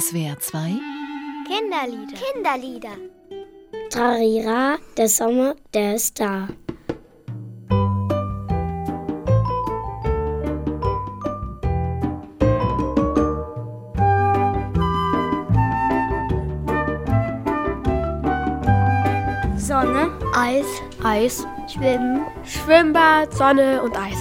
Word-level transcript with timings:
SWR 0.00 0.36
2 0.40 0.80
Kinderlieder. 1.46 2.16
Kinderlieder. 2.18 2.96
Trarira, 3.90 4.78
der 4.96 5.08
Sommer, 5.08 5.54
der 5.72 5.94
ist 5.94 6.18
da. 6.18 6.48
Sonne, 19.56 20.10
Eis, 20.34 20.66
Eis, 21.04 21.46
Schwimmen, 21.72 22.26
Schwimmbad, 22.42 23.32
Sonne 23.32 23.80
und 23.80 23.96
Eis. 23.96 24.18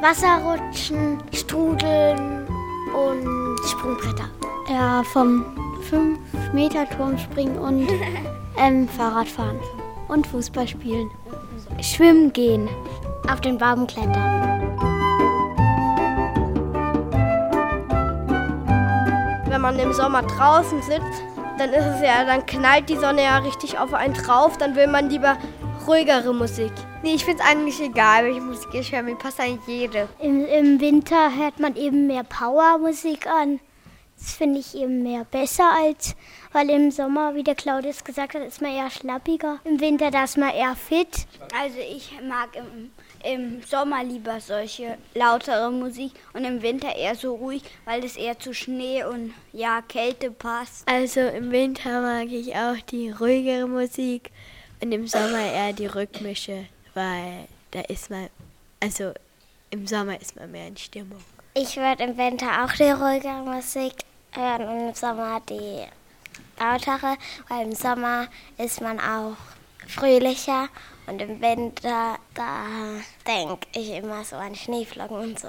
Wasserrutschen, 0.00 1.22
Strudeln 1.32 2.48
und 2.92 3.60
Sprungbretter. 3.68 4.28
Ja, 4.72 5.02
vom 5.02 5.44
5-Meter-Turm 5.90 7.18
springen 7.18 7.58
und 7.58 7.86
ähm, 8.56 8.88
Fahrradfahren 8.88 9.60
und 10.08 10.26
Fußball 10.26 10.66
spielen. 10.66 11.10
Schwimmen 11.82 12.32
gehen. 12.32 12.70
Auf 13.30 13.42
den 13.42 13.58
Baum 13.58 13.86
klettern. 13.86 14.62
Wenn 19.46 19.60
man 19.60 19.78
im 19.78 19.92
Sommer 19.92 20.22
draußen 20.22 20.80
sitzt, 20.80 21.22
dann 21.58 21.68
ist 21.70 21.84
es 21.84 22.00
ja, 22.00 22.24
dann 22.24 22.46
knallt 22.46 22.88
die 22.88 22.96
Sonne 22.96 23.24
ja 23.24 23.38
richtig 23.38 23.78
auf 23.78 23.92
einen 23.92 24.14
drauf, 24.14 24.56
dann 24.56 24.74
will 24.74 24.86
man 24.86 25.10
lieber 25.10 25.36
ruhigere 25.86 26.32
Musik. 26.32 26.72
Nee, 27.02 27.14
ich 27.16 27.26
finde 27.26 27.42
es 27.42 27.50
eigentlich 27.50 27.78
egal, 27.78 28.24
welche 28.24 28.40
Musik 28.40 28.72
ich 28.72 28.90
höre. 28.90 29.02
Mir 29.02 29.16
passt 29.16 29.38
eigentlich 29.38 29.66
jede. 29.66 30.08
Im, 30.18 30.46
Im 30.46 30.80
Winter 30.80 31.36
hört 31.36 31.60
man 31.60 31.76
eben 31.76 32.06
mehr 32.06 32.24
Powermusik 32.24 33.26
an. 33.26 33.60
Das 34.22 34.34
finde 34.34 34.60
ich 34.60 34.76
eben 34.76 35.02
mehr 35.02 35.24
besser 35.24 35.68
als, 35.76 36.14
weil 36.52 36.70
im 36.70 36.92
Sommer, 36.92 37.34
wie 37.34 37.42
der 37.42 37.56
Claudius 37.56 38.04
gesagt 38.04 38.34
hat, 38.34 38.42
ist 38.42 38.62
man 38.62 38.70
eher 38.70 38.88
schlappiger. 38.88 39.58
Im 39.64 39.80
Winter, 39.80 40.12
da 40.12 40.22
ist 40.22 40.38
man 40.38 40.54
eher 40.54 40.76
fit. 40.76 41.26
Also 41.60 41.78
ich 41.80 42.12
mag 42.28 42.50
im, 42.54 42.92
im 43.24 43.62
Sommer 43.64 44.04
lieber 44.04 44.38
solche 44.38 44.96
lautere 45.14 45.72
Musik 45.72 46.12
und 46.34 46.44
im 46.44 46.62
Winter 46.62 46.94
eher 46.94 47.16
so 47.16 47.34
ruhig, 47.34 47.64
weil 47.84 48.04
es 48.04 48.16
eher 48.16 48.38
zu 48.38 48.54
Schnee 48.54 49.02
und 49.02 49.34
ja 49.52 49.82
Kälte 49.82 50.30
passt. 50.30 50.88
Also 50.88 51.18
im 51.18 51.50
Winter 51.50 52.00
mag 52.00 52.30
ich 52.30 52.54
auch 52.54 52.78
die 52.92 53.10
ruhigere 53.10 53.66
Musik 53.66 54.30
und 54.80 54.92
im 54.92 55.08
Sommer 55.08 55.52
eher 55.52 55.72
die 55.72 55.86
rhythmische, 55.86 56.66
weil 56.94 57.48
da 57.72 57.80
ist 57.80 58.08
man, 58.08 58.28
also 58.78 59.14
im 59.70 59.84
Sommer 59.88 60.20
ist 60.20 60.36
man 60.36 60.52
mehr 60.52 60.68
in 60.68 60.76
Stimmung. 60.76 61.24
Ich 61.54 61.76
würde 61.76 62.04
im 62.04 62.16
Winter 62.16 62.64
auch 62.64 62.72
die 62.72 62.84
ruhigere 62.84 63.42
Musik 63.42 63.94
hören 64.32 64.68
und 64.68 64.88
im 64.88 64.94
Sommer 64.94 65.40
die 65.48 65.86
lautere, 66.58 67.16
weil 67.48 67.66
im 67.66 67.74
Sommer 67.74 68.28
ist 68.58 68.80
man 68.80 68.98
auch 68.98 69.36
fröhlicher 69.88 70.68
und 71.06 71.20
im 71.20 71.40
Winter, 71.40 72.16
da 72.34 72.66
denke 73.26 73.66
ich 73.72 73.90
immer 73.90 74.24
so 74.24 74.36
an 74.36 74.54
Schneeflocken 74.54 75.16
und 75.16 75.38
so. 75.38 75.48